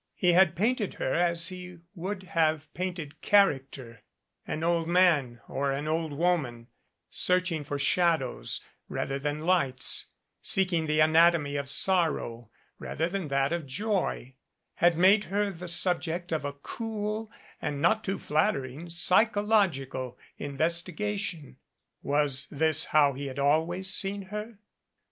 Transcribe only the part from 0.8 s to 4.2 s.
her as he would have painted char acter